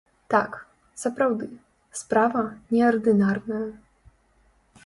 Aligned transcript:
Так, 0.33 0.51
сапраўды, 1.01 1.49
справа 2.01 2.43
неардынарная. 2.73 3.63